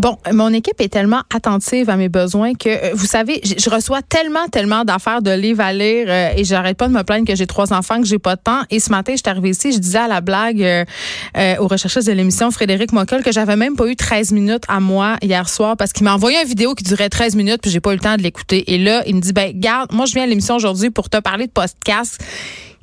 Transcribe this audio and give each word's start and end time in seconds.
Bon, 0.00 0.16
mon 0.32 0.50
équipe 0.54 0.80
est 0.80 0.88
tellement 0.88 1.20
attentive 1.28 1.90
à 1.90 1.96
mes 1.96 2.08
besoins 2.08 2.54
que, 2.54 2.70
euh, 2.70 2.94
vous 2.94 3.04
savez, 3.04 3.42
je 3.44 3.68
reçois 3.68 4.00
tellement, 4.00 4.48
tellement 4.48 4.86
d'affaires 4.86 5.20
de 5.20 5.30
livres 5.30 5.60
à 5.60 5.74
lire 5.74 6.06
euh, 6.08 6.30
et 6.34 6.42
j'arrête 6.42 6.78
pas 6.78 6.88
de 6.88 6.94
me 6.94 7.02
plaindre 7.02 7.26
que 7.26 7.34
j'ai 7.34 7.46
trois 7.46 7.74
enfants, 7.74 8.00
que 8.00 8.06
j'ai 8.06 8.18
pas 8.18 8.36
de 8.36 8.40
temps. 8.40 8.62
Et 8.70 8.80
ce 8.80 8.88
matin, 8.88 9.12
je 9.12 9.18
suis 9.18 9.28
arrivée 9.28 9.50
ici, 9.50 9.72
je 9.72 9.78
disais 9.78 9.98
à 9.98 10.08
la 10.08 10.22
blague 10.22 10.62
euh, 10.62 10.86
euh 11.36 11.56
aux 11.58 11.68
recherchistes 11.68 12.06
de 12.06 12.12
l'émission 12.12 12.50
Frédéric 12.50 12.92
Mockel 12.92 13.22
que 13.22 13.30
j'avais 13.30 13.56
même 13.56 13.76
pas 13.76 13.88
eu 13.88 13.94
13 13.94 14.32
minutes 14.32 14.64
à 14.68 14.80
moi 14.80 15.18
hier 15.20 15.46
soir 15.50 15.76
parce 15.76 15.92
qu'il 15.92 16.04
m'a 16.04 16.14
envoyé 16.14 16.40
une 16.40 16.48
vidéo 16.48 16.74
qui 16.74 16.84
durait 16.84 17.10
13 17.10 17.36
minutes 17.36 17.60
puis 17.60 17.70
j'ai 17.70 17.80
pas 17.80 17.90
eu 17.90 17.96
le 17.96 18.00
temps 18.00 18.16
de 18.16 18.22
l'écouter. 18.22 18.72
Et 18.72 18.78
là, 18.78 19.02
il 19.06 19.16
me 19.16 19.20
dit, 19.20 19.34
ben, 19.34 19.52
garde, 19.54 19.92
moi, 19.92 20.06
je 20.06 20.14
viens 20.14 20.22
à 20.22 20.26
l'émission 20.26 20.56
aujourd'hui 20.56 20.88
pour 20.88 21.10
te 21.10 21.18
parler 21.18 21.46
de 21.46 21.52
podcast 21.52 22.18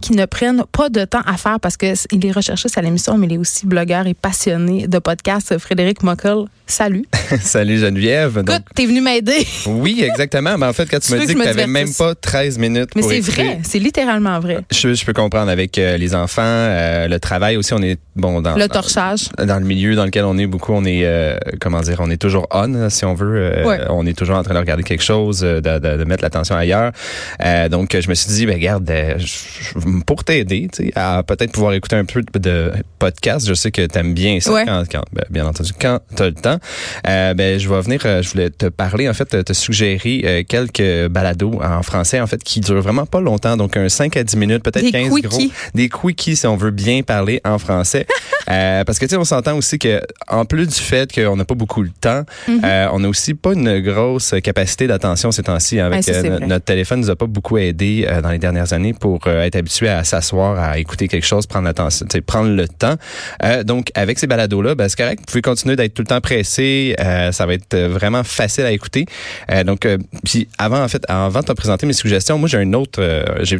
qui 0.01 0.13
ne 0.13 0.25
prennent 0.25 0.63
pas 0.71 0.89
de 0.89 1.05
temps 1.05 1.21
à 1.25 1.37
faire 1.37 1.59
parce 1.59 1.77
que 1.77 1.93
il 2.11 2.25
est 2.25 2.31
recherchiste 2.31 2.77
à 2.77 2.81
l'émission, 2.81 3.17
mais 3.17 3.27
il 3.27 3.33
est 3.33 3.37
aussi 3.37 3.65
blogueur 3.65 4.07
et 4.07 4.13
passionné 4.13 4.87
de 4.87 4.99
podcast. 4.99 5.57
Frédéric 5.57 6.03
Mockel, 6.03 6.45
salut. 6.67 7.05
salut 7.41 7.79
Geneviève. 7.79 8.43
Écoute, 8.43 8.63
t'es 8.75 8.85
venu 8.85 9.01
m'aider. 9.01 9.45
oui, 9.65 10.03
exactement. 10.03 10.57
Mais 10.57 10.65
en 10.65 10.73
fait, 10.73 10.89
quand 10.89 10.99
tu, 10.99 11.13
me 11.13 11.19
dis 11.19 11.27
que 11.27 11.31
tu 11.31 11.37
n'avais 11.37 11.67
même 11.67 11.93
pas 11.93 12.13
13 12.15 12.57
minutes 12.59 12.89
mais 12.95 13.01
pour 13.01 13.11
c'est 13.11 13.19
vrai, 13.19 13.59
c'est 13.63 13.79
littéralement 13.79 14.39
vrai. 14.39 14.59
Je, 14.71 14.93
je, 14.93 15.05
peux 15.05 15.13
comprendre 15.13 15.49
avec 15.49 15.77
euh, 15.77 15.97
les 15.97 16.13
enfants, 16.13 16.41
euh, 16.43 17.07
le 17.07 17.19
travail 17.19 17.57
aussi, 17.57 17.73
on 17.73 17.81
est 17.81 17.99
bon 18.15 18.41
dans 18.41 18.55
le 18.55 18.67
torchage. 18.67 19.29
Dans, 19.37 19.45
dans, 19.45 19.59
le 19.59 19.65
milieu 19.65 19.95
dans 19.95 20.05
lequel 20.05 20.25
on 20.25 20.37
est 20.37 20.47
beaucoup, 20.47 20.73
on 20.73 20.85
est 20.85 21.05
euh, 21.05 21.37
comment 21.59 21.81
dire, 21.81 21.97
on 21.99 22.09
est 22.09 22.21
toujours 22.21 22.47
on 22.51 22.89
si 22.89 23.05
on 23.05 23.13
veut. 23.13 23.65
Ouais. 23.65 23.79
On 23.89 24.05
est 24.05 24.17
toujours 24.17 24.37
en 24.37 24.43
train 24.43 24.53
de 24.53 24.59
regarder 24.59 24.83
quelque 24.83 25.03
chose, 25.03 25.39
de, 25.39 25.59
de, 25.59 25.79
de 25.79 26.03
mettre 26.03 26.23
l'attention 26.23 26.55
ailleurs. 26.55 26.91
donc, 27.69 27.97
je 27.99 28.09
me 28.09 28.13
suis 28.13 28.29
dit, 28.29 28.45
ben 28.45 28.55
regarde, 28.55 28.91
je, 29.17 29.86
pour 30.05 30.23
t'aider, 30.23 30.67
tu 30.73 30.85
sais, 30.85 30.91
à 30.95 31.23
peut-être 31.23 31.51
pouvoir 31.51 31.73
écouter 31.73 31.95
un 31.95 32.05
peu 32.05 32.21
de 32.39 32.71
podcast. 32.99 33.47
Je 33.47 33.53
sais 33.53 33.71
que 33.71 33.85
tu 33.85 33.97
aimes 33.99 34.13
bien 34.13 34.39
ça, 34.39 34.51
ouais. 34.53 34.65
quand, 34.65 34.83
quand 34.91 35.03
ben, 35.13 35.23
bien 35.29 35.45
entendu, 35.45 35.71
quand 35.79 35.99
tu 36.15 36.23
as 36.23 36.27
le 36.27 36.33
temps. 36.33 36.57
Euh, 37.07 37.33
ben, 37.33 37.59
je 37.59 37.69
vais 37.69 37.81
venir, 37.81 38.01
euh, 38.05 38.21
je 38.21 38.29
voulais 38.31 38.49
te 38.49 38.67
parler, 38.67 39.07
en 39.09 39.13
fait, 39.13 39.43
te 39.43 39.53
suggérer 39.53 40.21
euh, 40.25 40.43
quelques 40.47 41.07
balados 41.09 41.59
en 41.63 41.83
français, 41.83 42.19
en 42.19 42.27
fait, 42.27 42.43
qui 42.43 42.59
durent 42.59 42.81
vraiment 42.81 43.05
pas 43.05 43.21
longtemps. 43.21 43.57
Donc, 43.57 43.77
un 43.77 43.89
5 43.89 44.17
à 44.17 44.23
10 44.23 44.37
minutes, 44.37 44.63
peut-être 44.63 44.89
15 44.91 45.13
quickies. 45.13 45.27
gros. 45.27 45.53
Des 45.75 45.89
quickies, 45.89 46.35
si 46.35 46.47
on 46.47 46.57
veut 46.57 46.71
bien 46.71 47.01
parler 47.03 47.41
en 47.45 47.57
français. 47.59 48.05
euh, 48.49 48.83
parce 48.83 48.99
que, 48.99 49.05
tu 49.05 49.11
sais, 49.11 49.17
on 49.17 49.23
s'entend 49.25 49.55
aussi 49.57 49.77
que, 49.79 50.01
en 50.27 50.45
plus 50.45 50.67
du 50.67 50.73
fait 50.73 51.13
qu'on 51.13 51.35
n'a 51.35 51.45
pas 51.45 51.55
beaucoup 51.55 51.83
de 51.83 51.91
temps, 52.01 52.23
Mhm. 52.47 52.55
mm 52.55 52.59
-hmm. 52.61 52.89
on 52.93 52.99
n'a 52.99 53.09
aussi 53.09 53.33
pas 53.33 53.53
une 53.53 53.79
grosse 53.79 54.33
capacité 54.43 54.87
d'attention 54.87 55.31
ces 55.31 55.43
temps-ci. 55.43 55.79
Avec 55.79 56.05
ouais, 56.07 56.13
ça, 56.13 56.39
notre 56.39 56.65
téléphone 56.65 56.99
nous 57.01 57.09
a 57.09 57.15
pas 57.15 57.25
beaucoup 57.27 57.57
aidé 57.57 58.07
dans 58.23 58.31
les 58.31 58.39
dernières 58.39 58.73
années 58.73 58.93
pour 58.93 59.19
être 59.27 59.55
habitué 59.55 59.76
à 59.85 60.03
s'asseoir, 60.03 60.59
à 60.59 60.79
écouter 60.79 61.07
quelque 61.07 61.25
chose, 61.25 61.45
prendre 61.45 61.67
prendre 62.25 62.49
le 62.49 62.67
temps. 62.67 62.95
Euh, 63.43 63.63
donc, 63.63 63.91
avec 63.95 64.19
ces 64.19 64.27
balados-là, 64.27 64.75
ben, 64.75 64.89
c'est 64.89 64.97
correct. 64.97 65.19
Vous 65.19 65.25
pouvez 65.25 65.41
continuer 65.41 65.75
d'être 65.75 65.93
tout 65.93 66.01
le 66.01 66.07
temps 66.07 66.21
pressé. 66.21 66.95
Euh, 66.99 67.31
ça 67.31 67.45
va 67.45 67.53
être 67.53 67.77
vraiment 67.77 68.23
facile 68.23 68.65
à 68.65 68.71
écouter. 68.71 69.05
Euh, 69.51 69.63
donc, 69.63 69.87
puis 70.23 70.47
avant, 70.57 70.83
en 70.83 70.87
fait, 70.87 71.03
avant 71.07 71.41
de 71.41 71.45
te 71.45 71.51
présenter 71.53 71.85
mes 71.85 71.93
suggestions, 71.93 72.37
moi, 72.37 72.49
j'ai 72.49 72.57
un 72.57 72.73
autre. 72.73 73.01
j'ai, 73.41 73.57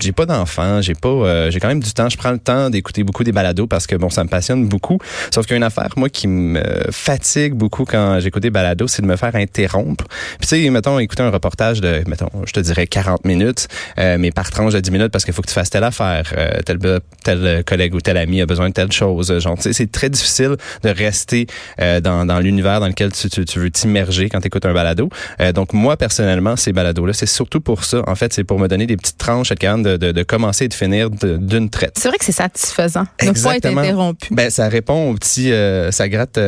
j'ai 0.00 0.12
pas 0.12 0.26
d'enfant, 0.26 0.80
j'ai 0.82 0.94
pas, 0.94 1.50
j'ai 1.50 1.60
quand 1.60 1.68
même 1.68 1.82
du 1.82 1.92
temps. 1.92 2.08
Je 2.08 2.16
prends 2.16 2.32
le 2.32 2.38
temps 2.38 2.70
d'écouter 2.70 3.04
beaucoup 3.04 3.24
des 3.24 3.32
balados 3.32 3.66
parce 3.66 3.86
que 3.86 3.96
bon, 3.96 4.10
ça 4.10 4.24
me 4.24 4.28
passionne 4.28 4.66
beaucoup. 4.68 4.98
Sauf 5.32 5.46
qu'il 5.46 5.52
y 5.52 5.54
a 5.54 5.58
une 5.58 5.62
affaire, 5.62 5.88
moi, 5.96 6.08
qui 6.08 6.28
me 6.28 6.62
fatigue 6.90 7.54
beaucoup 7.54 7.84
quand 7.84 8.20
j'écoute 8.20 8.42
des 8.42 8.50
balados, 8.50 8.88
c'est 8.88 9.02
de 9.02 9.06
me 9.06 9.16
faire 9.16 9.34
interrompre. 9.34 10.04
Puis 10.38 10.48
tu 10.48 10.62
sais, 10.62 10.70
mettons, 10.70 10.98
écouter 10.98 11.22
un 11.22 11.30
reportage 11.30 11.80
de, 11.80 12.02
mettons, 12.06 12.30
je 12.46 12.52
te 12.52 12.60
dirais 12.60 12.86
40 12.86 13.24
minutes, 13.24 13.68
mais 13.96 14.30
par 14.30 14.50
tranche 14.50 14.72
de 14.72 14.80
10 14.80 14.90
minutes 14.90 15.12
parce 15.12 15.24
qu'il 15.24 15.34
faut 15.34 15.42
que 15.42 15.48
tu 15.48 15.54
fasses 15.54 15.59
telle 15.68 15.84
affaire, 15.84 16.32
tel, 16.64 16.78
tel 17.22 17.64
collègue 17.64 17.94
ou 17.94 18.00
tel 18.00 18.16
ami 18.16 18.40
a 18.40 18.46
besoin 18.46 18.68
de 18.68 18.74
telle 18.74 18.92
chose. 18.92 19.38
Genre, 19.40 19.56
c'est 19.58 19.92
très 19.92 20.08
difficile 20.08 20.56
de 20.82 20.88
rester 20.88 21.46
euh, 21.80 22.00
dans, 22.00 22.24
dans 22.24 22.38
l'univers 22.38 22.80
dans 22.80 22.88
lequel 22.88 23.12
tu, 23.12 23.28
tu, 23.28 23.44
tu 23.44 23.58
veux 23.58 23.70
t'immerger 23.70 24.28
quand 24.28 24.40
tu 24.40 24.46
écoutes 24.46 24.64
un 24.64 24.72
balado. 24.72 25.10
Euh, 25.40 25.52
donc, 25.52 25.72
moi, 25.72 25.96
personnellement, 25.96 26.56
ces 26.56 26.72
balados-là, 26.72 27.12
c'est 27.12 27.26
surtout 27.26 27.60
pour 27.60 27.84
ça. 27.84 28.02
En 28.06 28.14
fait, 28.14 28.32
c'est 28.32 28.44
pour 28.44 28.58
me 28.58 28.68
donner 28.68 28.86
des 28.86 28.96
petites 28.96 29.18
tranches, 29.18 29.52
capable 29.54 29.82
de, 29.82 29.96
de, 29.96 30.12
de 30.12 30.22
commencer 30.22 30.64
et 30.64 30.68
de 30.68 30.74
finir 30.74 31.10
d'une 31.10 31.68
traite. 31.68 31.96
C'est 31.98 32.08
vrai 32.08 32.18
que 32.18 32.24
c'est 32.24 32.32
satisfaisant 32.32 33.04
de 33.20 33.26
ne 33.26 33.42
pas 33.42 33.56
être 33.56 33.66
interrompu. 33.66 34.28
Ben, 34.32 34.48
ça 34.48 34.68
répond 34.68 35.10
au 35.10 35.14
petit... 35.14 35.52
Euh, 35.52 35.90
ça 35.90 36.08
gratte 36.08 36.38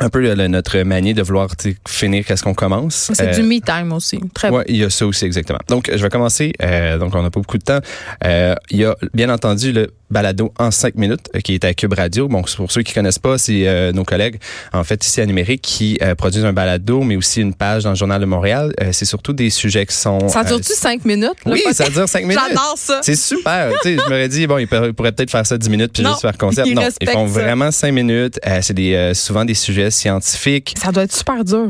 un 0.00 0.08
peu 0.08 0.20
le, 0.20 0.48
notre 0.48 0.78
manière 0.80 1.14
de 1.14 1.22
vouloir 1.22 1.48
finir 1.86 2.24
qu'est-ce 2.24 2.42
qu'on 2.42 2.54
commence. 2.54 3.10
C'est 3.14 3.28
euh, 3.28 3.34
du 3.34 3.42
me 3.42 3.60
time 3.60 3.92
aussi. 3.92 4.18
Très 4.34 4.50
ouais, 4.50 4.64
il 4.68 4.76
y 4.76 4.84
a 4.84 4.90
ça 4.90 5.06
aussi 5.06 5.24
exactement. 5.24 5.60
Donc 5.68 5.90
je 5.92 6.02
vais 6.02 6.08
commencer. 6.08 6.52
Euh, 6.62 6.98
donc 6.98 7.14
on 7.14 7.22
n'a 7.22 7.30
pas 7.30 7.40
beaucoup 7.40 7.58
de 7.58 7.62
temps. 7.64 7.80
Euh, 8.24 8.54
il 8.70 8.78
y 8.78 8.84
a 8.84 8.96
bien 9.14 9.30
entendu 9.30 9.72
le 9.72 9.90
balado 10.10 10.52
en 10.58 10.70
cinq 10.70 10.94
minutes 10.96 11.28
euh, 11.34 11.40
qui 11.40 11.54
est 11.54 11.64
à 11.64 11.74
Cube 11.74 11.92
Radio. 11.92 12.28
Bon, 12.28 12.42
pour 12.42 12.70
ceux 12.70 12.82
qui 12.82 12.92
connaissent 12.92 13.18
pas, 13.18 13.38
c'est 13.38 13.66
euh, 13.66 13.92
nos 13.92 14.04
collègues 14.04 14.38
en 14.72 14.84
fait 14.84 15.04
ici 15.04 15.20
à 15.20 15.26
Numérique 15.26 15.62
qui 15.62 15.98
euh, 16.02 16.14
produisent 16.14 16.44
un 16.44 16.52
balado, 16.52 17.02
mais 17.02 17.16
aussi 17.16 17.40
une 17.40 17.54
page 17.54 17.84
dans 17.84 17.90
le 17.90 17.96
Journal 17.96 18.20
de 18.20 18.26
Montréal. 18.26 18.72
c'est 18.92 19.04
surtout 19.04 19.32
des 19.32 19.50
sujets 19.50 19.86
qui 19.86 19.94
sont. 19.94 20.28
Ça 20.28 20.44
dure-tu 20.44 20.72
cinq 20.72 21.04
minutes 21.04 21.36
Oui, 21.46 21.62
ça 21.72 21.88
dure 21.88 22.08
cinq 22.08 22.22
minutes. 22.22 22.40
J'adore 22.48 22.74
ça. 22.76 23.00
C'est 23.02 23.16
super. 23.16 23.72
je 23.84 24.08
m'aurais 24.08 24.28
dit 24.28 24.46
bon, 24.46 24.58
ils 24.58 24.68
pourraient 24.68 24.92
peut-être 24.92 25.30
faire 25.30 25.46
ça 25.46 25.56
dix 25.58 25.70
minutes 25.70 25.92
puis 25.92 26.02
non, 26.02 26.10
juste 26.10 26.22
faire 26.22 26.38
concept. 26.38 26.66
Ils 26.66 26.74
non, 26.74 26.82
ils 27.00 27.08
font 27.08 27.26
ça. 27.26 27.40
vraiment 27.40 27.70
cinq 27.70 27.92
minutes. 27.92 28.38
c'est 28.62 28.74
des 28.74 29.12
souvent 29.14 29.44
des 29.44 29.54
sujets 29.54 29.90
scientifiques. 29.90 30.74
Ça 30.82 30.92
doit 30.92 31.04
être 31.04 31.14
super 31.14 31.44
dur. 31.44 31.68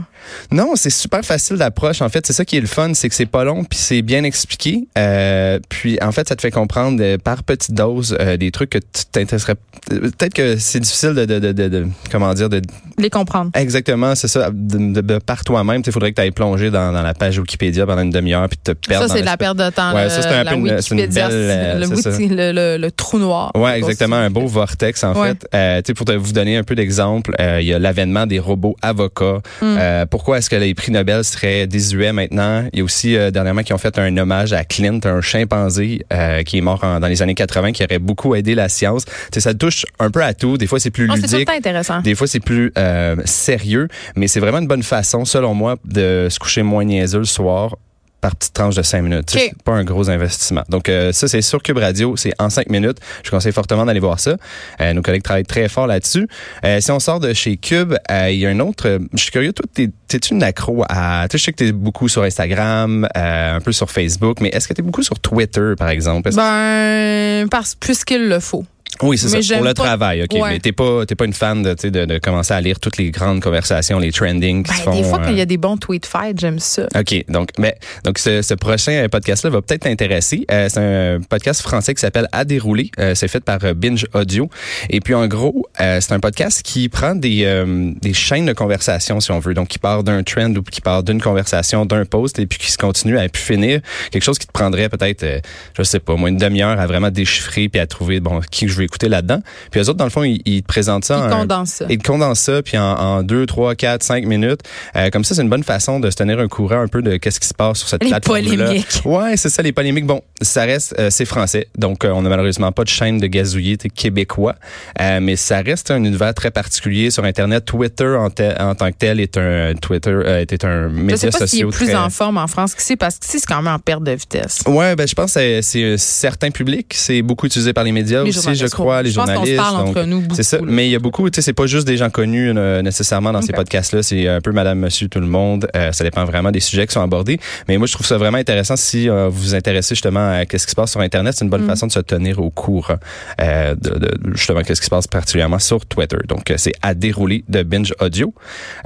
Non, 0.50 0.72
c'est 0.76 0.90
super 0.90 1.24
facile 1.24 1.56
d'approche. 1.56 2.02
En 2.02 2.08
fait, 2.08 2.26
c'est 2.26 2.32
ça 2.32 2.44
qui 2.44 2.56
est 2.56 2.60
le 2.60 2.66
fun, 2.66 2.92
c'est 2.94 3.08
que 3.08 3.14
c'est 3.14 3.26
pas 3.26 3.44
long 3.44 3.64
puis 3.64 3.78
c'est 3.78 4.02
bien 4.02 4.24
expliqué. 4.24 4.86
Euh, 4.98 5.58
puis 5.68 5.98
en 6.02 6.12
fait, 6.12 6.28
ça 6.28 6.36
te 6.36 6.40
fait 6.40 6.50
comprendre 6.50 6.98
euh, 7.00 7.18
par 7.18 7.42
petites 7.42 7.74
doses 7.74 8.16
euh, 8.30 8.36
des 8.36 8.50
trucs 8.50 8.70
que 8.70 8.78
tu 8.78 9.04
t'intéresserais. 9.12 9.54
Peut-être 9.88 10.34
que 10.34 10.56
c'est 10.56 10.80
difficile 10.80 11.14
de, 11.14 11.24
de, 11.24 11.38
de, 11.38 11.52
de, 11.52 11.68
de, 11.68 11.86
comment 12.10 12.32
dire 12.34 12.48
de 12.48 12.60
les 12.98 13.10
comprendre. 13.10 13.50
Exactement, 13.54 14.14
c'est 14.14 14.28
ça. 14.28 14.50
De, 14.52 15.18
par 15.18 15.44
toi-même, 15.44 15.82
il 15.84 15.92
faudrait 15.92 16.10
que 16.10 16.16
tu 16.16 16.22
ailles 16.22 16.30
plonger 16.30 16.70
dans, 16.70 16.92
dans 16.92 17.02
la 17.02 17.14
page 17.14 17.38
Wikipédia 17.38 17.86
pendant 17.86 18.02
une 18.02 18.10
demi-heure 18.10 18.48
puis 18.48 18.58
te 18.58 18.72
perdre. 18.72 19.08
Ça 19.08 19.14
c'est 19.14 19.20
de 19.20 19.26
la 19.26 19.36
perte 19.36 19.56
de 19.56 19.70
temps. 19.70 19.94
Ouais, 19.94 20.04
le, 20.04 20.10
ça 20.10 20.22
c'est 20.22 20.28
un 20.28 20.44
peu 20.44 20.54
une, 20.54 20.66
une 20.66 21.06
belle, 21.06 21.80
le, 21.80 21.86
wiki, 21.86 22.28
le, 22.30 22.88
trou 22.90 23.18
noir. 23.18 23.52
Ouais, 23.54 23.78
exactement, 23.78 24.16
un 24.16 24.30
beau 24.30 24.46
vortex 24.46 25.04
en 25.04 25.14
ouais. 25.14 25.30
fait. 25.30 25.48
Euh, 25.54 25.94
pour 25.94 26.06
te, 26.06 26.12
vous 26.12 26.32
donner 26.32 26.56
un 26.56 26.64
peu 26.64 26.74
d'exemple, 26.74 27.34
il 27.38 27.66
y 27.66 27.74
a 27.74 27.78
l'avènement 27.78 28.26
des 28.26 28.38
robots 28.38 28.76
avocats. 28.82 29.40
Mm. 29.62 30.06
pourquoi 30.10 30.38
est-ce 30.38 30.50
que 30.50 30.56
les 30.56 30.74
prix 30.74 30.92
Nobel 30.92 31.24
seraient 31.24 31.66
désuets 31.66 32.12
maintenant? 32.12 32.64
Il 32.72 32.78
y 32.78 32.82
a 32.82 32.84
aussi 32.84 33.16
euh, 33.16 33.30
dernièrement 33.30 33.62
qui 33.62 33.72
ont 33.72 33.78
fait 33.78 33.98
un 33.98 34.16
hommage 34.16 34.52
à 34.52 34.64
Clint, 34.64 35.00
un 35.04 35.20
chimpanzé 35.20 36.04
euh, 36.12 36.42
qui 36.42 36.58
est 36.58 36.60
mort 36.60 36.82
en, 36.82 37.00
dans 37.00 37.06
les 37.06 37.22
années 37.22 37.34
80, 37.34 37.72
qui 37.72 37.84
aurait 37.84 37.98
beaucoup 37.98 38.19
aidé 38.34 38.54
la 38.54 38.68
science. 38.68 39.04
T'sais, 39.30 39.40
ça 39.40 39.54
touche 39.54 39.84
un 39.98 40.10
peu 40.10 40.22
à 40.22 40.34
tout. 40.34 40.56
Des 40.56 40.66
fois, 40.66 40.78
c'est 40.78 40.90
plus 40.90 41.08
oh, 41.10 41.14
ludique. 41.14 41.30
C'est 41.30 41.56
intéressant. 41.56 42.00
Des 42.00 42.14
fois, 42.14 42.26
c'est 42.26 42.40
plus 42.40 42.72
euh, 42.78 43.16
sérieux. 43.24 43.88
Mais 44.16 44.28
c'est 44.28 44.40
vraiment 44.40 44.58
une 44.58 44.68
bonne 44.68 44.82
façon, 44.82 45.24
selon 45.24 45.54
moi, 45.54 45.76
de 45.84 46.28
se 46.30 46.38
coucher 46.38 46.62
moins 46.62 46.84
niaiseux 46.84 47.20
le 47.20 47.24
soir 47.24 47.76
par 48.20 48.36
petite 48.36 48.52
tranche 48.52 48.74
de 48.74 48.82
5 48.82 49.02
minutes. 49.02 49.30
Okay. 49.34 49.50
C'est 49.50 49.62
pas 49.62 49.72
un 49.72 49.84
gros 49.84 50.10
investissement. 50.10 50.62
Donc 50.68 50.88
euh, 50.88 51.12
ça, 51.12 51.28
c'est 51.28 51.42
sur 51.42 51.62
Cube 51.62 51.78
Radio. 51.78 52.16
C'est 52.16 52.32
en 52.38 52.50
5 52.50 52.68
minutes. 52.68 52.98
Je 53.22 53.30
conseille 53.30 53.52
fortement 53.52 53.86
d'aller 53.86 54.00
voir 54.00 54.20
ça. 54.20 54.36
Euh, 54.80 54.92
nos 54.92 55.02
collègues 55.02 55.22
travaillent 55.22 55.44
très 55.44 55.68
fort 55.68 55.86
là-dessus. 55.86 56.28
Euh, 56.64 56.80
si 56.80 56.90
on 56.90 57.00
sort 57.00 57.20
de 57.20 57.32
chez 57.32 57.56
Cube, 57.56 57.94
il 58.10 58.36
y 58.36 58.46
a 58.46 58.50
un 58.50 58.60
autre... 58.60 58.98
je 59.12 59.22
suis 59.22 59.30
curieux, 59.30 59.52
toi, 59.52 59.64
t'es-tu 59.74 60.34
une 60.34 60.42
accro 60.42 60.84
à... 60.88 61.26
Tu 61.28 61.34
sais, 61.34 61.38
je 61.38 61.44
sais 61.44 61.52
que 61.52 61.56
t'es 61.56 61.72
beaucoup 61.72 62.08
sur 62.08 62.22
Instagram, 62.22 63.08
un 63.14 63.60
peu 63.60 63.72
sur 63.72 63.90
Facebook, 63.90 64.38
mais 64.40 64.48
est-ce 64.48 64.68
que 64.68 64.74
t'es 64.74 64.82
beaucoup 64.82 65.02
sur 65.02 65.18
Twitter, 65.18 65.74
par 65.78 65.88
exemple? 65.88 66.30
Ben, 66.34 67.48
parce 67.48 67.74
puisqu'il 67.74 68.28
le 68.28 68.40
faut. 68.40 68.64
Oui, 69.02 69.16
c'est 69.16 69.42
ça. 69.42 69.56
Pour 69.56 69.64
le 69.64 69.74
pas... 69.74 69.82
travail, 69.82 70.22
ok. 70.22 70.40
Ouais. 70.40 70.50
Mais 70.50 70.58
t'es 70.58 70.72
pas, 70.72 71.06
t'es 71.06 71.14
pas 71.14 71.24
une 71.24 71.32
fan 71.32 71.62
de, 71.62 71.74
de, 71.74 72.04
de 72.04 72.18
commencer 72.18 72.52
à 72.52 72.60
lire 72.60 72.78
toutes 72.78 72.98
les 72.98 73.10
grandes 73.10 73.40
conversations, 73.40 73.98
les 73.98 74.12
trending 74.12 74.62
qui 74.62 74.70
ben, 74.70 74.76
se 74.76 74.82
font. 74.82 74.92
Des 74.92 75.02
fois, 75.04 75.20
euh... 75.20 75.24
quand 75.24 75.30
il 75.30 75.38
y 75.38 75.40
a 75.40 75.46
des 75.46 75.56
bons 75.56 75.76
tweet 75.76 76.04
fights, 76.04 76.38
j'aime 76.38 76.58
ça. 76.58 76.86
Ok, 76.94 77.24
donc, 77.28 77.50
mais 77.58 77.76
donc 78.04 78.18
ce, 78.18 78.42
ce 78.42 78.54
prochain 78.54 79.06
podcast-là 79.10 79.50
va 79.50 79.62
peut-être 79.62 79.82
t'intéresser. 79.82 80.44
Euh, 80.50 80.68
c'est 80.68 80.80
un 80.80 81.20
podcast 81.20 81.62
français 81.62 81.94
qui 81.94 82.00
s'appelle 82.00 82.28
À 82.32 82.44
dérouler. 82.44 82.90
Euh, 82.98 83.14
c'est 83.14 83.28
fait 83.28 83.40
par 83.40 83.58
Binge 83.74 84.06
Audio. 84.12 84.50
Et 84.90 85.00
puis 85.00 85.14
en 85.14 85.26
gros, 85.28 85.66
euh, 85.80 85.98
c'est 86.00 86.12
un 86.12 86.20
podcast 86.20 86.62
qui 86.62 86.88
prend 86.88 87.14
des 87.14 87.44
euh, 87.44 87.92
des 88.02 88.12
chaînes 88.12 88.46
de 88.46 88.52
conversation, 88.52 89.20
si 89.20 89.30
on 89.30 89.38
veut. 89.38 89.54
Donc, 89.54 89.68
qui 89.68 89.78
part 89.78 90.04
d'un 90.04 90.22
trend 90.22 90.54
ou 90.54 90.62
qui 90.62 90.80
part 90.80 91.02
d'une 91.02 91.22
conversation, 91.22 91.86
d'un 91.86 92.04
post, 92.04 92.38
et 92.38 92.46
puis 92.46 92.58
qui 92.58 92.70
se 92.70 92.78
continue 92.78 93.18
à 93.18 93.28
pu 93.28 93.40
finir 93.40 93.80
quelque 94.10 94.24
chose 94.24 94.38
qui 94.38 94.46
te 94.46 94.52
prendrait 94.52 94.88
peut-être, 94.88 95.22
euh, 95.22 95.40
je 95.76 95.82
sais 95.82 96.00
pas, 96.00 96.16
moi 96.16 96.28
une 96.28 96.36
demi-heure 96.36 96.78
à 96.78 96.86
vraiment 96.86 97.10
déchiffrer 97.10 97.68
puis 97.68 97.80
à 97.80 97.86
trouver 97.86 98.20
bon 98.20 98.40
qui 98.50 98.68
je 98.68 98.74
veux 98.74 98.79
écouter 98.84 99.08
là-dedans. 99.08 99.40
Puis 99.70 99.80
eux 99.80 99.84
autres, 99.88 99.94
dans 99.98 100.04
le 100.04 100.10
fond, 100.10 100.22
ils, 100.22 100.40
ils 100.44 100.62
te 100.62 100.66
présentent 100.68 101.04
ça. 101.04 101.16
Ils 101.28 101.32
en- 101.32 101.38
condensent 101.40 101.72
ça. 101.74 101.86
Ils 101.88 101.98
te 101.98 102.06
condensent 102.06 102.40
ça, 102.40 102.62
puis 102.62 102.78
en, 102.78 102.82
en 102.84 103.22
deux, 103.22 103.46
trois, 103.46 103.74
quatre, 103.74 104.02
cinq 104.02 104.24
minutes. 104.26 104.60
Euh, 104.96 105.10
comme 105.10 105.24
ça, 105.24 105.34
c'est 105.34 105.42
une 105.42 105.48
bonne 105.48 105.64
façon 105.64 106.00
de 106.00 106.10
se 106.10 106.16
tenir 106.16 106.38
un 106.40 106.48
courant 106.48 106.80
un 106.80 106.88
peu 106.88 107.02
de 107.02 107.16
qu'est-ce 107.16 107.40
qui 107.40 107.48
se 107.48 107.54
passe 107.54 107.78
sur 107.78 107.88
cette 107.88 108.02
Les 108.02 108.10
plateforme-là. 108.10 108.66
polémiques. 108.66 108.86
Ouais, 109.04 109.36
c'est 109.36 109.48
ça, 109.48 109.62
les 109.62 109.72
polémiques. 109.72 110.06
Bon, 110.06 110.22
ça 110.42 110.62
reste, 110.62 110.94
euh, 110.98 111.08
c'est 111.10 111.24
français, 111.24 111.68
donc 111.76 112.04
euh, 112.04 112.10
on 112.10 112.22
n'a 112.22 112.28
malheureusement 112.28 112.72
pas 112.72 112.84
de 112.84 112.88
chaîne 112.88 113.18
de 113.18 113.26
gazouillis 113.26 113.78
québécois, 113.94 114.54
Euh, 115.00 115.20
mais 115.20 115.36
ça 115.36 115.60
reste 115.60 115.90
un 115.90 116.02
univers 116.04 116.34
très 116.34 116.50
particulier 116.50 117.10
sur 117.10 117.24
Internet. 117.24 117.64
Twitter 117.64 118.06
en, 118.18 118.30
te- 118.30 118.60
en 118.60 118.74
tant 118.74 118.90
que 118.90 118.96
tel 118.98 119.20
est 119.20 119.36
un 119.36 119.74
Twitter 119.74 120.10
euh, 120.10 120.40
était 120.40 120.64
un 120.64 120.88
Je 120.88 120.94
média 120.94 121.16
sais 121.16 121.30
pas 121.30 121.46
s'il 121.46 121.60
est 121.60 121.62
social 121.62 121.68
plus 121.70 121.86
très- 121.86 121.94
en 121.94 122.10
forme 122.10 122.38
en 122.38 122.46
France 122.46 122.74
qu'ici, 122.74 122.96
parce 122.96 123.18
qu'ici, 123.18 123.38
c'est 123.40 123.46
quand 123.46 123.62
même 123.62 123.72
en 123.72 123.78
perte 123.78 124.02
de 124.02 124.12
vitesse. 124.12 124.60
Ouais, 124.66 124.96
ben 124.96 125.06
je 125.06 125.14
pense 125.14 125.34
que 125.34 125.40
c'est- 125.40 125.62
c'est 125.62 125.92
un 125.94 125.96
certain 125.96 126.50
public, 126.50 126.92
c'est 126.94 127.22
beaucoup 127.22 127.46
utilisé 127.46 127.72
par 127.72 127.84
les 127.84 127.92
médias 127.92 128.22
Les 128.22 128.30
aussi, 128.36 128.54
je 128.54 128.66
crois, 128.72 129.02
les 129.02 129.10
je 129.10 129.16
pense 129.16 129.26
journalistes. 129.28 129.56
parle 129.56 129.76
entre 129.88 130.02
nous 130.04 130.20
beaucoup, 130.20 130.34
C'est 130.34 130.42
ça, 130.42 130.56
là. 130.58 130.62
mais 130.66 130.86
il 130.86 130.90
y 130.90 130.96
a 130.96 130.98
beaucoup, 130.98 131.28
tu 131.30 131.36
sais, 131.36 131.42
c'est 131.42 131.52
pas 131.52 131.66
juste 131.66 131.86
des 131.86 131.96
gens 131.96 132.10
connus 132.10 132.52
euh, 132.56 132.82
nécessairement 132.82 133.32
dans 133.32 133.42
ces 133.42 133.52
podcasts-là, 133.52 134.02
c'est 134.02 134.28
un 134.28 134.40
peu 134.40 134.52
Madame, 134.52 134.78
Monsieur, 134.78 135.08
tout 135.08 135.20
le 135.20 135.26
monde. 135.26 135.68
Euh, 135.76 135.92
ça 135.92 136.04
dépend 136.04 136.24
vraiment 136.24 136.50
des 136.50 136.60
sujets 136.60 136.86
qui 136.86 136.92
sont 136.94 137.02
abordés. 137.02 137.38
Mais 137.68 137.76
moi, 137.78 137.86
je 137.86 137.92
trouve 137.94 138.06
ça 138.06 138.18
vraiment 138.18 138.38
intéressant 138.38 138.76
si 138.76 139.08
euh, 139.08 139.28
vous 139.28 139.40
vous 139.40 139.54
intéressez 139.54 139.94
justement 139.94 140.30
à 140.38 140.46
qu'est-ce 140.46 140.66
qui 140.66 140.70
se 140.70 140.76
passe 140.76 140.90
sur 140.92 141.00
Internet. 141.00 141.34
C'est 141.36 141.44
une 141.44 141.48
Mm. 141.48 141.50
bonne 141.50 141.66
façon 141.66 141.86
de 141.86 141.92
se 141.92 142.00
tenir 142.00 142.38
au 142.40 142.50
courant 142.50 142.96
euh, 143.40 143.74
de, 143.74 143.90
de- 143.98 144.18
justement 144.34 144.62
qu'est-ce 144.62 144.80
qui 144.80 144.86
se 144.86 144.90
passe 144.90 145.06
particulièrement 145.06 145.58
sur 145.58 145.84
Twitter. 145.86 146.16
Donc, 146.28 146.50
euh, 146.50 146.54
c'est 146.56 146.72
à 146.82 146.94
dérouler 146.94 147.44
de 147.48 147.62
Binge 147.62 147.92
Audio. 148.00 148.32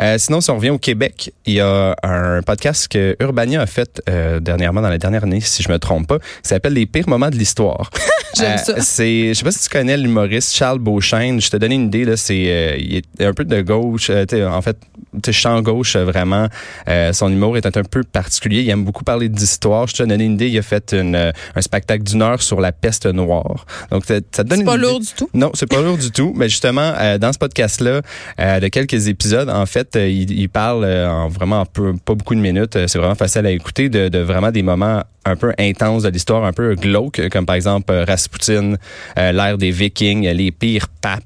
Euh, 0.01 0.17
sinon, 0.19 0.41
si 0.41 0.51
on 0.51 0.57
revient 0.57 0.71
au 0.71 0.79
Québec, 0.79 1.33
il 1.47 1.55
y 1.55 1.61
a 1.61 1.95
un 2.03 2.43
podcast 2.43 2.89
que 2.89 3.17
Urbania 3.21 3.61
a 3.63 3.67
fait 3.67 4.03
euh, 4.09 4.41
dernièrement 4.41 4.81
dans 4.83 4.89
la 4.89 4.99
dernière 4.99 5.25
année, 5.25 5.41
si 5.41 5.63
je 5.63 5.71
me 5.71 5.79
trompe 5.79 6.07
pas, 6.09 6.19
qui 6.19 6.25
s'appelle 6.49 6.73
Les 6.75 6.87
pires 6.87 7.09
moments 7.09 7.31
de 7.31 7.37
l'histoire. 7.37 7.91
J'aime 8.37 8.59
ça. 8.59 8.75
C'est, 8.81 9.29
je 9.29 9.35
sais 9.35 9.45
pas 9.45 9.51
si 9.51 9.63
tu 9.63 9.69
connais 9.69 9.97
l'humoriste 9.97 10.55
Charles 10.55 10.79
Beauchesne. 10.79 11.41
Je 11.41 11.51
te 11.51 11.57
donne 11.57 11.73
une 11.73 11.87
idée 11.87 12.05
là, 12.05 12.17
c'est, 12.17 12.45
euh, 12.49 12.77
il 12.79 12.97
est 12.97 13.25
un 13.25 13.33
peu 13.33 13.45
de 13.45 13.61
gauche. 13.63 14.11
euh, 14.11 14.49
en 14.49 14.63
fait, 14.63 14.77
tu 15.23 15.33
champ 15.33 15.61
gauche 15.63 15.97
euh, 15.97 16.05
vraiment. 16.05 16.49
Euh, 16.89 17.13
son 17.13 17.31
humour 17.31 17.57
est 17.57 17.67
un 17.67 17.71
peu 17.71 18.03
particulier. 18.03 18.63
Il 18.63 18.71
aime 18.71 18.85
beaucoup 18.85 19.05
parler 19.05 19.29
d'histoire. 19.29 19.87
Je 19.87 19.95
te 19.95 20.03
donne 20.03 20.21
une 20.21 20.35
idée. 20.35 20.49
Il 20.49 20.59
a 20.59 20.63
fait 20.63 20.93
une, 20.93 21.15
euh, 21.15 21.33
un 21.55 21.61
spectacle 21.61 22.03
d'une 22.05 22.23
heure 22.23 22.43
sur 22.43 22.61
la 22.61 22.73
peste 22.73 23.07
noire. 23.07 23.67
Donc 23.91 24.05
ça, 24.05 24.21
te 24.21 24.43
donne 24.43 24.59
C'est 24.59 24.65
pas 24.65 24.77
lourd 24.77 25.01
du 25.01 25.07
tout? 25.17 25.29
Non, 25.35 25.51
c'est 25.55 25.69
pas 25.69 25.81
lourd 25.81 25.99
du 25.99 26.11
tout. 26.11 26.33
Mais 26.37 26.49
justement, 26.49 26.93
euh, 26.99 27.19
dans 27.19 27.33
ce 27.33 27.39
podcast-là, 27.39 28.01
euh, 28.41 28.61
de 28.61 28.69
quelques 28.69 29.09
épisodes, 29.09 29.49
en 29.49 29.67
fait, 29.67 29.97
euh, 29.97 30.09
il, 30.09 30.31
il 30.31 30.49
parle 30.49 30.85
euh, 30.85 31.09
en 31.11 31.29
vraiment 31.29 31.61
en 31.61 31.67
peu, 31.67 31.95
pas 32.05 32.15
beaucoup 32.15 32.35
de 32.35 32.41
minutes. 32.41 32.77
euh, 32.77 32.87
c'est 32.89 32.99
vraiment 32.99 33.15
facile 33.15 33.47
à 33.47 33.51
écouter 33.51 33.89
de, 33.89 34.09
de 34.09 34.19
vraiment 34.19 34.51
des 34.51 34.63
moments 34.63 35.03
un 35.25 35.37
peu 35.37 35.53
intenses 35.59 36.03
de 36.03 36.09
l'histoire, 36.09 36.45
un 36.45 36.53
peu 36.53 36.75
glauques, 36.75 37.19
euh, 37.19 37.29
comme 37.29 37.47
par 37.47 37.57
exemple 37.57 37.93
euh, 37.93 38.05
Rasputin, 38.05 38.75
euh, 39.19 39.33
l'ère 39.33 39.59
des 39.59 39.71
Vikings, 39.71 40.29
les 40.29 40.51
pires 40.51 40.89
papes. 40.89 41.23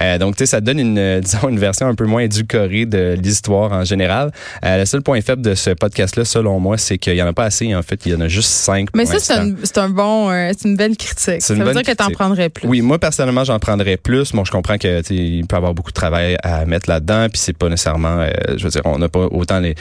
Euh, 0.00 0.18
donc, 0.18 0.36
tu 0.36 0.40
sais, 0.40 0.46
ça 0.46 0.60
donne 0.60 0.78
une, 0.78 1.20
disons, 1.24 1.48
une 1.48 1.58
version 1.58 1.86
un 1.86 1.94
peu 1.94 2.06
moins 2.06 2.22
édulcorée 2.22 2.86
de 2.86 3.16
l'histoire 3.20 3.72
en 3.72 3.84
général. 3.84 4.32
Euh, 4.64 4.78
le 4.78 4.84
seul 4.84 5.02
point 5.02 5.20
faible 5.20 5.42
de 5.42 5.54
ce 5.54 5.70
podcast-là, 5.70 6.24
selon 6.24 6.58
moi, 6.60 6.78
c'est 6.78 6.98
qu'il 6.98 7.14
y 7.14 7.22
en 7.22 7.26
a 7.26 7.32
pas 7.32 7.44
assez. 7.44 7.74
En 7.74 7.82
fait, 7.82 8.00
il 8.06 8.12
y 8.12 8.14
en 8.14 8.20
a 8.20 8.28
juste 8.28 8.50
cinq. 8.50 8.88
Mais 8.94 9.06
ça, 9.06 9.18
c'est 9.18 9.34
un, 9.34 9.52
c'est 9.62 9.78
un 9.78 9.88
bon, 9.88 10.30
c'est 10.30 10.68
une 10.68 10.76
belle 10.76 10.96
critique. 10.96 11.42
Ça 11.42 11.54
une 11.54 11.60
veut 11.60 11.66
bonne 11.66 11.74
dire 11.74 11.82
que 11.82 11.92
t'en 11.92 12.04
critique. 12.04 12.18
prendrais 12.18 12.48
plus. 12.48 12.68
Oui, 12.68 12.80
moi 12.80 12.98
personnellement, 12.98 13.44
j'en 13.44 13.58
prendrais 13.58 13.96
plus. 13.96 14.32
Bon, 14.32 14.44
je 14.44 14.50
comprends 14.50 14.78
que 14.78 15.00
il 15.12 15.46
peut 15.46 15.56
y 15.56 15.58
avoir 15.58 15.74
beaucoup 15.74 15.90
de 15.90 15.94
travail 15.94 16.36
à 16.42 16.64
mettre 16.64 16.88
là-dedans, 16.88 17.26
puis 17.28 17.38
c'est 17.38 17.56
pas 17.56 17.68
nécessairement, 17.68 18.26
je 18.56 18.62
veux 18.64 18.70
dire, 18.70 18.82
on 18.84 18.98
n'a 18.98 19.08
pas 19.08 19.26
autant 19.30 19.60
les, 19.60 19.74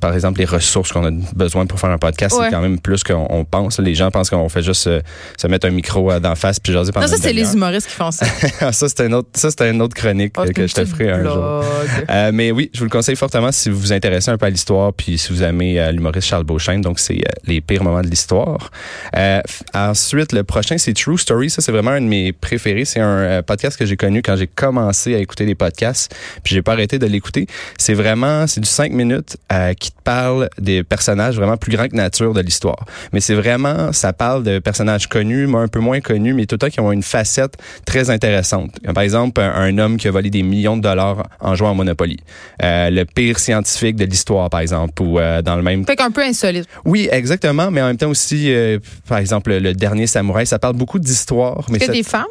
par 0.00 0.14
exemple, 0.14 0.38
les 0.38 0.44
ressources 0.46 0.92
qu'on 0.92 1.04
a 1.06 1.10
besoin 1.34 1.66
pour 1.66 1.78
faire 1.78 1.90
un 1.90 1.98
podcast. 1.98 2.36
Ouais. 2.36 2.46
C'est 2.46 2.50
quand 2.50 2.60
même 2.62 2.78
plus 2.78 3.01
qu'on 3.04 3.26
on 3.30 3.44
pense. 3.44 3.78
Les 3.78 3.94
gens 3.94 4.10
pensent 4.10 4.30
qu'on 4.30 4.48
fait 4.48 4.62
juste 4.62 4.86
euh, 4.86 5.00
se 5.36 5.46
mettre 5.46 5.66
un 5.66 5.70
micro 5.70 6.10
euh, 6.10 6.20
d'en 6.20 6.34
face 6.34 6.58
puis 6.60 6.72
jaser 6.72 6.92
pendant 6.92 7.06
Non, 7.06 7.12
ça, 7.12 7.18
c'est 7.20 7.32
les 7.32 7.52
humoristes 7.54 7.88
qui 7.88 7.94
font 7.94 8.10
ça. 8.10 8.26
ça 8.72 8.88
c'est 8.88 9.00
un 9.00 9.12
autre, 9.12 9.28
ça 9.34 9.50
c'est 9.50 9.70
une 9.70 9.82
autre 9.82 9.94
chronique 9.94 10.32
Oh, 10.36 10.42
euh, 10.42 10.52
que 10.52 10.66
je 10.66 10.74
te 10.74 10.84
ferai 10.84 11.10
un 11.10 11.22
jour. 11.24 11.64
Euh, 12.10 12.30
mais 12.32 12.50
oui, 12.50 12.70
je 12.72 12.78
vous 12.78 12.84
le 12.84 12.90
conseille 12.90 13.16
fortement 13.16 13.52
si 13.52 13.70
vous 13.70 13.78
vous 13.78 13.92
intéressez 13.92 14.30
un 14.30 14.38
peu 14.38 14.46
à 14.46 14.50
l'histoire, 14.50 14.92
puis 14.92 15.18
si 15.18 15.32
vous 15.32 15.42
aimez 15.42 15.80
euh, 15.80 15.90
l'humoriste 15.92 16.28
Charles 16.28 16.44
Beauchesne. 16.44 16.80
Donc, 16.80 16.98
c'est 16.98 17.18
euh, 17.18 17.32
les 17.46 17.60
pires 17.60 17.82
moments 17.82 18.02
de 18.02 18.08
l'histoire. 18.08 18.70
Euh, 19.16 19.40
ensuite, 19.74 20.32
le 20.32 20.44
prochain, 20.44 20.78
c'est 20.78 20.94
True 20.94 21.18
Story. 21.18 21.50
Ça, 21.50 21.60
c'est 21.60 21.72
vraiment 21.72 21.92
un 21.92 22.00
de 22.00 22.06
mes 22.06 22.32
préférés. 22.32 22.84
C'est 22.84 23.00
un 23.00 23.42
podcast 23.42 23.78
que 23.78 23.86
j'ai 23.86 23.96
connu 23.96 24.22
quand 24.22 24.36
j'ai 24.36 24.46
commencé 24.46 25.14
à 25.14 25.18
écouter 25.18 25.46
des 25.46 25.54
podcasts, 25.54 26.14
puis 26.42 26.54
j'ai 26.54 26.62
pas 26.62 26.72
arrêté 26.72 26.98
de 26.98 27.06
l'écouter. 27.06 27.46
C'est 27.78 27.94
vraiment, 27.94 28.46
c'est 28.46 28.60
du 28.60 28.68
5 28.68 28.92
minutes 28.92 29.36
euh, 29.52 29.74
qui 29.74 29.90
te 29.90 30.00
parle 30.02 30.48
des 30.58 30.82
personnages 30.82 31.36
vraiment 31.36 31.56
plus 31.56 31.74
grands 31.76 31.88
que 31.88 31.96
nature 31.96 32.34
de 32.34 32.40
l'histoire. 32.40 32.84
Mais 33.12 33.20
c'est 33.20 33.34
vraiment, 33.34 33.92
ça 33.92 34.12
parle 34.12 34.42
de 34.42 34.58
personnages 34.58 35.06
connus, 35.08 35.46
mais 35.46 35.58
un 35.58 35.68
peu 35.68 35.80
moins 35.80 36.00
connus, 36.00 36.34
mais 36.34 36.46
tout 36.46 36.54
le 36.54 36.58
temps 36.58 36.68
qui 36.70 36.80
ont 36.80 36.92
une 36.92 37.02
facette 37.02 37.54
très 37.86 38.10
intéressante. 38.10 38.70
Par 38.94 39.02
exemple, 39.02 39.40
un, 39.40 39.50
un 39.52 39.78
homme 39.78 39.96
qui 39.96 40.08
a 40.08 40.10
volé 40.10 40.30
des 40.30 40.42
millions 40.42 40.76
de 40.76 40.82
dollars 40.82 41.28
en 41.40 41.54
jouant 41.54 41.70
à 41.70 41.74
Monopoly. 41.74 42.18
Euh, 42.62 42.90
le 42.90 43.04
pire 43.04 43.38
scientifique 43.38 43.96
de 43.96 44.04
l'histoire, 44.04 44.50
par 44.50 44.60
exemple, 44.60 45.02
ou 45.02 45.18
euh, 45.18 45.42
dans 45.42 45.56
le 45.56 45.62
même 45.62 45.84
Fait 45.86 45.96
qu'un 45.96 46.10
peu 46.10 46.22
insolite. 46.22 46.66
oui, 46.84 47.08
exactement, 47.10 47.70
mais 47.70 47.82
en 47.82 47.86
même 47.86 47.96
temps 47.96 48.10
aussi, 48.10 48.52
euh, 48.52 48.78
par 49.08 49.18
exemple, 49.18 49.52
le 49.52 49.74
dernier 49.74 50.06
samouraï, 50.06 50.46
ça 50.46 50.58
parle 50.58 50.74
beaucoup 50.76 50.98
d'histoire. 50.98 51.66
Que 51.66 51.78
ça- 51.84 51.92
des 51.92 52.02
femmes? 52.02 52.24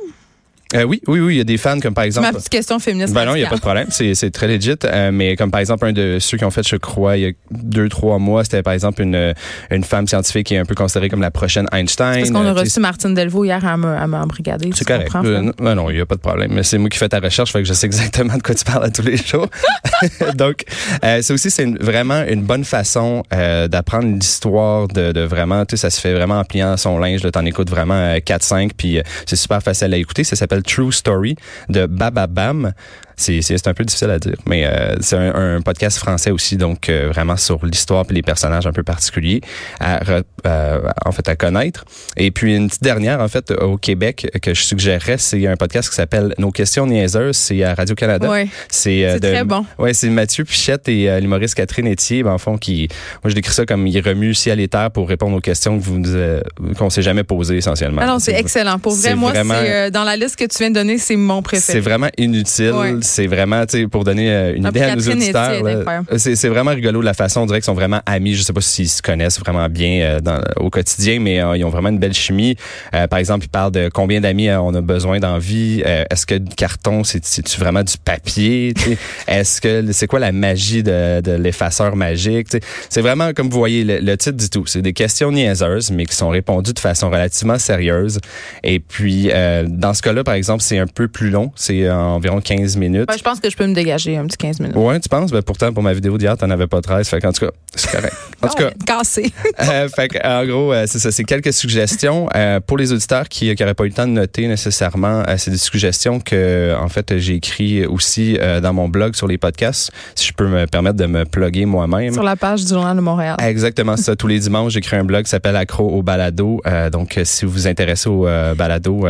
Euh, 0.73 0.83
oui, 0.83 1.01
oui, 1.07 1.19
oui, 1.19 1.35
il 1.35 1.37
y 1.37 1.41
a 1.41 1.43
des 1.43 1.57
fans 1.57 1.79
comme 1.79 1.93
par 1.93 2.03
exemple. 2.03 2.27
ma 2.27 2.33
petite 2.33 2.49
question 2.49 2.79
féministe. 2.79 3.13
Ben 3.13 3.25
non, 3.25 3.35
il 3.35 3.39
n'y 3.39 3.45
a 3.45 3.49
pas 3.49 3.55
de 3.55 3.61
problème. 3.61 3.87
C'est, 3.89 4.13
c'est 4.15 4.31
très 4.31 4.47
legit. 4.47 4.75
Euh, 4.85 5.11
mais 5.11 5.35
comme 5.35 5.51
par 5.51 5.59
exemple, 5.59 5.85
un 5.85 5.93
de 5.93 6.17
ceux 6.19 6.37
qui 6.37 6.45
ont 6.45 6.51
fait, 6.51 6.67
je 6.67 6.75
crois, 6.77 7.17
il 7.17 7.23
y 7.23 7.27
a 7.27 7.31
deux, 7.51 7.89
trois 7.89 8.19
mois, 8.19 8.43
c'était 8.43 8.63
par 8.63 8.73
exemple 8.73 9.01
une, 9.01 9.33
une 9.69 9.83
femme 9.83 10.07
scientifique 10.07 10.47
qui 10.47 10.55
est 10.55 10.59
un 10.59 10.65
peu 10.65 10.75
considérée 10.75 11.09
comme 11.09 11.21
la 11.21 11.31
prochaine 11.31 11.67
Einstein. 11.71 12.17
Parce 12.19 12.31
qu'on 12.31 12.45
a 12.45 12.51
Euh, 12.51 12.53
reçu 12.53 12.79
Martine 12.79 13.13
Delvaux 13.13 13.43
hier 13.43 13.65
à 13.65 13.77
me, 13.77 13.87
à 13.87 14.07
me 14.07 14.17
c'est 14.45 14.71
tu 14.73 14.85
correct. 14.85 15.11
Euh, 15.15 15.51
ben 15.59 15.75
non, 15.75 15.89
il 15.89 15.95
n'y 15.95 16.01
a 16.01 16.05
pas 16.05 16.15
de 16.15 16.21
problème. 16.21 16.51
Mais 16.53 16.63
c'est 16.63 16.77
moi 16.77 16.89
qui 16.89 16.97
fais 16.97 17.09
ta 17.09 17.19
recherche, 17.19 17.51
fait 17.51 17.61
que 17.61 17.67
je 17.67 17.73
sais 17.73 17.85
exactement 17.85 18.35
de 18.37 18.41
quoi 18.41 18.55
tu 18.55 18.63
parles 18.63 18.85
à 18.85 18.89
tous 18.89 19.01
les 19.03 19.17
jours. 19.17 19.47
Donc, 20.35 20.63
euh, 21.03 21.21
ça 21.21 21.33
aussi, 21.33 21.51
c'est 21.51 21.65
vraiment 21.79 22.23
une 22.27 22.43
bonne 22.43 22.63
façon 22.63 23.23
euh, 23.33 23.67
d'apprendre 23.67 24.07
l'histoire 24.07 24.87
de, 24.87 25.11
de 25.11 25.21
vraiment, 25.21 25.65
tu 25.65 25.71
sais, 25.75 25.81
ça 25.81 25.89
se 25.89 25.99
fait 26.01 26.13
vraiment 26.13 26.39
en 26.39 26.43
pliant 26.43 26.77
son 26.77 26.97
linge. 26.97 27.21
T'en 27.31 27.45
écoutes 27.45 27.69
vraiment 27.69 27.93
euh, 27.95 28.17
4-5, 28.17 28.71
puis 28.75 28.99
c'est 29.25 29.35
super 29.35 29.61
facile 29.61 29.93
à 29.93 29.97
écouter. 29.97 30.23
Ça 30.23 30.35
s'appelle 30.35 30.60
True 30.61 30.89
Story 30.89 31.37
de 31.69 31.87
Bababam. 31.87 32.73
C'est, 33.17 33.41
c'est, 33.41 33.57
c'est 33.57 33.67
un 33.67 33.73
peu 33.73 33.83
difficile 33.83 34.09
à 34.09 34.19
dire, 34.19 34.35
mais 34.47 34.65
euh, 34.65 34.95
c'est 35.01 35.15
un, 35.15 35.55
un 35.57 35.61
podcast 35.61 35.97
français 35.97 36.31
aussi, 36.31 36.57
donc 36.57 36.89
euh, 36.89 37.09
vraiment 37.11 37.37
sur 37.37 37.63
l'histoire 37.65 38.05
et 38.09 38.13
les 38.13 38.21
personnages 38.21 38.65
un 38.65 38.71
peu 38.71 38.83
particuliers 38.83 39.41
à, 39.79 39.99
re- 39.99 40.23
euh, 40.47 40.79
en 41.05 41.11
fait 41.11 41.27
à 41.29 41.35
connaître. 41.35 41.85
Et 42.17 42.31
puis 42.31 42.55
une 42.55 42.67
petite 42.67 42.83
dernière 42.83 43.19
en 43.21 43.27
fait 43.27 43.51
au 43.51 43.77
Québec 43.77 44.27
que 44.41 44.53
je 44.53 44.61
suggérerais, 44.63 45.17
c'est 45.17 45.45
un 45.47 45.55
podcast 45.55 45.89
qui 45.89 45.95
s'appelle 45.95 46.33
Nos 46.37 46.51
questions 46.51 46.87
niaiseuses, 46.87 47.35
c'est 47.37 47.63
à 47.63 47.73
Radio 47.75 47.95
Canada. 47.95 48.29
Ouais. 48.29 48.47
C'est, 48.69 49.05
euh, 49.05 49.13
C'est 49.13 49.19
très 49.33 49.43
bon. 49.43 49.65
Ouais, 49.77 49.93
c'est 49.93 50.09
Mathieu 50.09 50.43
Pichette 50.45 50.87
et 50.89 51.09
euh, 51.09 51.19
l'humoriste 51.19 51.55
Catherine 51.55 51.87
Etier, 51.91 52.23
ben, 52.23 52.31
en 52.31 52.37
fond, 52.37 52.57
qui, 52.57 52.87
moi 53.23 53.29
je 53.29 53.35
décris 53.35 53.53
ça 53.53 53.65
comme 53.65 53.85
il 53.87 53.99
remue 54.01 54.33
ciel 54.33 54.59
et 54.59 54.67
terre 54.67 54.89
pour 54.91 55.07
répondre 55.07 55.35
aux 55.37 55.41
questions 55.41 55.77
que 55.77 55.83
vous 55.83 56.01
euh, 56.07 56.41
qu'on 56.77 56.89
s'est 56.89 57.01
jamais 57.01 57.23
posées 57.23 57.57
essentiellement. 57.57 58.01
Ah 58.03 58.07
non, 58.07 58.19
c'est 58.19 58.33
excellent. 58.33 58.79
Pour 58.79 58.93
vrai, 58.93 59.09
c'est 59.09 59.15
moi, 59.15 59.31
vraiment- 59.31 59.53
c'est 59.61 59.71
euh, 59.71 59.89
dans 59.89 60.03
la 60.03 60.15
liste 60.15 60.35
que 60.37 60.45
tu 60.45 60.57
viens 60.57 60.69
de 60.69 60.75
donner, 60.75 60.97
c'est 60.97 61.15
mon 61.15 61.37
C'est 61.39 61.43
préféré. 61.43 61.79
vraiment 61.81 62.09
inutile. 62.17 62.71
Ouais. 62.71 62.95
C'est 63.11 63.27
vraiment, 63.27 63.65
tu 63.65 63.81
sais, 63.81 63.87
pour 63.87 64.03
donner 64.03 64.31
euh, 64.31 64.55
une 64.55 64.65
Ah, 64.65 64.69
idée 64.69 64.81
à 64.81 64.95
nos 64.95 65.01
auditeurs. 65.09 65.65
Incroyable. 65.65 66.07
C'est 66.17 66.47
vraiment 66.47 66.71
rigolo 66.71 66.99
de 67.01 67.05
la 67.05 67.13
façon. 67.13 67.41
On 67.41 67.45
dirait 67.45 67.59
qu'ils 67.59 67.65
sont 67.65 67.73
vraiment 67.73 68.01
amis. 68.05 68.33
Je 68.35 68.41
sais 68.43 68.53
pas 68.53 68.61
s'ils 68.61 68.89
se 68.89 69.01
connaissent 69.01 69.39
vraiment 69.39 69.67
bien 69.69 70.01
euh, 70.01 70.19
dans, 70.19 70.41
au 70.57 70.69
quotidien, 70.69 71.19
mais 71.19 71.41
euh, 71.41 71.57
ils 71.57 71.63
ont 71.65 71.69
vraiment 71.69 71.89
une 71.89 71.99
belle 71.99 72.13
chimie. 72.13 72.55
Euh, 72.95 73.07
par 73.07 73.19
exemple, 73.19 73.45
ils 73.45 73.49
parlent 73.49 73.71
de 73.71 73.89
combien 73.93 74.21
d'amis 74.21 74.47
euh, 74.49 74.59
on 74.61 74.73
a 74.73 74.81
besoin 74.81 75.19
dans 75.19 75.37
vie. 75.37 75.83
Euh, 75.85 76.03
Est-ce 76.09 76.25
que 76.25 76.35
du 76.35 76.55
carton, 76.55 77.03
c'est 77.03 77.21
vraiment 77.57 77.83
du 77.83 77.97
papier? 78.03 78.73
Est-ce 79.27 79.61
que 79.61 79.91
c'est 79.91 80.07
quoi 80.07 80.19
la 80.19 80.31
magie 80.31 80.83
de, 80.83 81.21
de 81.21 81.31
l'effaceur 81.33 81.95
magique? 81.95 82.47
C'est 82.89 83.01
vraiment, 83.01 83.33
comme 83.33 83.49
vous 83.49 83.57
voyez, 83.59 83.83
le, 83.83 83.99
le 83.99 84.17
titre 84.17 84.37
dit 84.37 84.49
tout. 84.49 84.65
C'est 84.65 84.81
des 84.81 84.93
questions 84.93 85.31
niaiseuses, 85.31 85.91
mais 85.91 86.05
qui 86.05 86.15
sont 86.15 86.29
répondues 86.29 86.73
de 86.73 86.79
façon 86.79 87.09
relativement 87.09 87.57
sérieuse. 87.59 88.19
Et 88.63 88.79
puis, 88.79 89.29
euh, 89.31 89.65
dans 89.67 89.93
ce 89.93 90.01
cas-là, 90.01 90.23
par 90.23 90.35
exemple, 90.35 90.63
c'est 90.63 90.77
un 90.77 90.87
peu 90.87 91.07
plus 91.07 91.29
long. 91.29 91.51
C'est 91.55 91.83
euh, 91.85 91.95
environ 91.95 92.39
15 92.41 92.77
minutes. 92.77 92.90
Ouais, 92.99 93.17
je 93.17 93.23
pense 93.23 93.39
que 93.39 93.49
je 93.49 93.57
peux 93.57 93.65
me 93.65 93.73
dégager 93.73 94.17
un 94.17 94.25
petit 94.25 94.37
15 94.37 94.59
minutes. 94.59 94.75
Ouais, 94.75 94.99
tu 94.99 95.09
penses? 95.09 95.31
Ben, 95.31 95.41
pourtant, 95.41 95.71
pour 95.73 95.83
ma 95.83 95.93
vidéo 95.93 96.17
d'hier, 96.17 96.37
t'en 96.37 96.49
avais 96.49 96.67
pas 96.67 96.81
13. 96.81 97.07
Fait 97.07 97.19
qu'en 97.19 97.31
tout 97.31 97.45
cas, 97.45 97.51
c'est 97.75 97.91
correct. 97.91 98.13
En 98.41 98.47
tout 98.47 98.55
cas, 98.55 98.71
Oh, 98.73 98.83
cassé. 98.85 99.31
euh, 99.59 99.87
fait 99.89 100.19
en 100.25 100.45
gros, 100.45 100.73
euh, 100.73 100.85
c'est 100.87 100.99
ça. 100.99 101.11
C'est 101.11 101.23
quelques 101.23 101.53
suggestions. 101.53 102.27
Euh, 102.35 102.59
pour 102.59 102.77
les 102.77 102.91
auditeurs 102.91 103.29
qui 103.29 103.53
n'auraient 103.59 103.73
pas 103.73 103.83
eu 103.85 103.89
le 103.89 103.93
temps 103.93 104.07
de 104.07 104.11
noter 104.11 104.47
nécessairement, 104.47 105.23
c'est 105.37 105.51
des 105.51 105.57
suggestions 105.57 106.19
que, 106.19 106.75
en 106.79 106.89
fait, 106.89 107.17
j'ai 107.17 107.35
écrit 107.35 107.85
aussi 107.85 108.37
dans 108.61 108.73
mon 108.73 108.89
blog 108.89 109.15
sur 109.15 109.27
les 109.27 109.37
podcasts. 109.37 109.91
Si 110.15 110.27
je 110.27 110.33
peux 110.33 110.47
me 110.47 110.65
permettre 110.65 110.97
de 110.97 111.05
me 111.05 111.25
plugger 111.25 111.65
moi-même. 111.65 112.13
Sur 112.13 112.23
la 112.23 112.35
page 112.35 112.63
du 112.63 112.69
Journal 112.69 112.95
de 112.95 113.01
Montréal. 113.01 113.37
Exactement 113.39 113.97
ça. 113.97 114.15
Tous 114.15 114.27
les 114.27 114.39
dimanches, 114.39 114.73
j'écris 114.73 114.97
un 114.97 115.03
blog 115.03 115.23
qui 115.23 115.29
s'appelle 115.29 115.55
Accro 115.55 115.89
au 115.89 116.01
balado. 116.01 116.61
Donc, 116.91 117.19
si 117.23 117.45
vous 117.45 117.51
vous 117.51 117.67
intéressez 117.67 118.09
au 118.09 118.27
balado, 118.55 119.05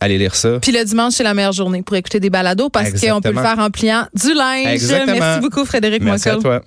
allez 0.00 0.18
lire 0.18 0.34
ça. 0.34 0.58
Puis 0.60 0.72
le 0.72 0.84
dimanche, 0.84 1.14
c'est 1.14 1.22
la 1.22 1.34
meilleure 1.34 1.52
journée 1.52 1.82
pour 1.82 1.96
écouter 1.96 2.20
des 2.20 2.30
balados 2.30 2.68
parce 2.68 2.92
qu'on 2.92 3.20
peut 3.30 3.36
le 3.36 3.42
faire 3.42 3.58
en 3.58 3.70
pliant 3.70 4.06
du 4.14 4.34
linge. 4.34 4.66
Exactement. 4.66 5.16
Merci 5.18 5.40
beaucoup, 5.40 5.64
Frédéric 5.64 6.02
Merci 6.02 6.28
à 6.28 6.36
toi. 6.36 6.60